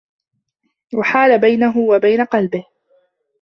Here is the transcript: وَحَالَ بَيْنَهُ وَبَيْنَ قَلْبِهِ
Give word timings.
وَحَالَ 0.93 1.39
بَيْنَهُ 1.41 1.77
وَبَيْنَ 1.77 2.21
قَلْبِهِ 2.25 2.65